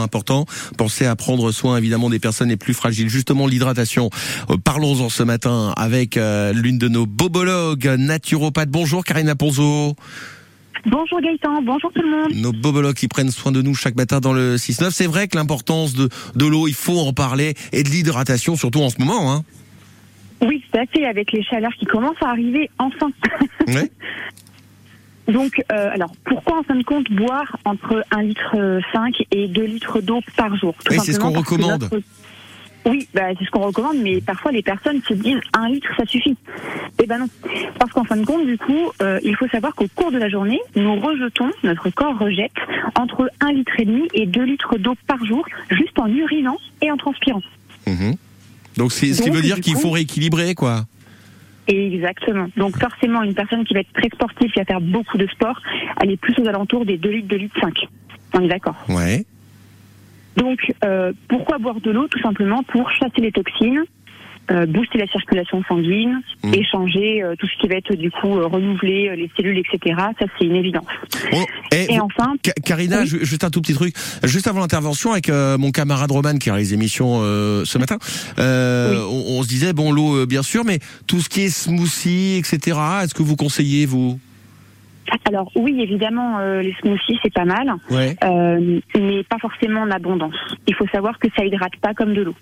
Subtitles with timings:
[0.00, 0.44] important.
[0.76, 3.08] Pensez à prendre soin évidemment des personnes les plus fragiles.
[3.08, 4.10] Justement, l'hydratation.
[4.48, 8.70] Euh, Parlons-en ce matin avec euh, l'une de nos bobologues naturopathes.
[8.70, 9.96] Bonjour Karina Ponzo.
[10.86, 12.32] Bonjour Gaëtan, bonjour tout le monde.
[12.32, 14.92] Nos bobologues qui prennent soin de nous chaque matin dans le 6-9.
[14.92, 18.82] C'est vrai que l'importance de, de l'eau, il faut en parler, et de l'hydratation surtout
[18.82, 19.32] en ce moment.
[19.32, 19.44] Hein.
[20.42, 23.10] Oui, tout à fait, avec les chaleurs qui commencent à arriver enfin.
[23.66, 23.90] Ouais.
[25.28, 29.62] Donc, euh, alors, pourquoi en fin de compte boire entre 1 litre 5 et 2
[29.64, 31.82] litres d'eau par jour Tout Oui, c'est ce qu'on recommande.
[31.82, 32.00] notre-
[32.86, 36.06] Oui, bah, c'est ce qu'on recommande, mais parfois les personnes se disent 1 litre, ça
[36.06, 36.36] suffit.
[37.02, 37.26] Eh ben non.
[37.78, 40.30] Parce qu'en fin de compte, du coup, euh, il faut savoir qu'au cours de la
[40.30, 42.52] journée, nous rejetons, notre corps rejette,
[42.98, 46.90] entre 1 litre et demi et 2 litres d'eau par jour, juste en urinant et
[46.90, 47.42] en transpirant.
[47.86, 48.14] Mhm.
[48.78, 50.84] Donc ce qui veut dire qu'il faut rééquilibrer quoi.
[51.68, 52.48] Exactement.
[52.56, 55.60] Donc forcément, une personne qui va être très sportive, qui va faire beaucoup de sport,
[56.00, 57.86] elle est plus aux alentours des 2 litres, 2 litres 5.
[58.34, 58.76] On est d'accord.
[58.88, 59.24] Ouais.
[60.36, 63.84] Donc euh, pourquoi boire de l'eau Tout simplement pour chasser les toxines,
[64.50, 66.54] euh, booster la circulation sanguine, Mm.
[66.54, 69.94] échanger euh, tout ce qui va être du coup euh, renouveler euh, les cellules, etc.
[70.18, 70.86] Ça c'est une évidence.
[71.32, 73.06] Bon, et enfin, Oui.
[73.06, 73.94] ju- juste un tout petit truc.
[74.24, 77.98] Juste avant l'intervention avec euh, mon camarade Roman qui réalise l'émission euh, ce matin,
[78.38, 79.24] euh, Oui.
[79.28, 82.36] on, on se disait bon l'eau euh, bien sûr, mais tout ce qui est smoothie,
[82.38, 82.78] etc.
[83.02, 84.18] Est-ce que vous conseillez vous?
[85.26, 88.14] Alors oui, évidemment, euh, les smoothies c'est pas mal, Ouais.
[88.24, 90.34] euh, mais pas forcément en abondance.
[90.66, 92.34] Il faut savoir que ça hydrate pas comme de l'eau.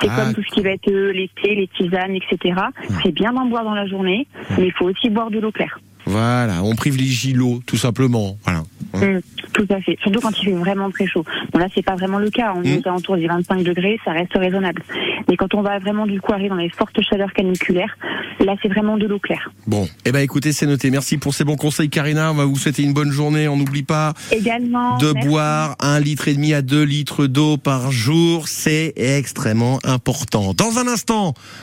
[0.00, 0.16] C'est Ah.
[0.24, 2.54] comme tout ce qui va être euh, les thés, les tisanes, etc.
[3.02, 4.26] C'est bien d'en boire dans la journée,
[4.56, 5.80] mais il faut aussi boire de l'eau claire.
[6.06, 8.36] Voilà, on privilégie l'eau tout simplement.
[8.44, 8.62] Voilà.
[8.94, 9.20] Mm,
[9.58, 9.96] tout à fait.
[10.02, 11.24] Surtout quand il fait vraiment très chaud.
[11.52, 12.52] Bon là c'est pas vraiment le cas.
[12.56, 12.80] On est Mm.
[12.84, 14.82] aux alentours des 25 degrés, ça reste raisonnable.
[15.28, 17.96] Mais quand on va vraiment du coup arriver dans les fortes chaleurs caniculaires,
[18.40, 19.50] là c'est vraiment de l'eau claire.
[19.66, 20.90] Bon, eh ben écoutez, c'est noté.
[20.90, 22.30] Merci pour ces bons conseils, Karina.
[22.30, 23.48] On va vous souhaiter une bonne journée.
[23.48, 24.96] On n'oublie pas Également.
[24.98, 25.28] de merci.
[25.28, 28.48] boire un litre et demi à deux litres d'eau par jour.
[28.48, 30.52] C'est extrêmement important.
[30.54, 31.34] Dans un instant,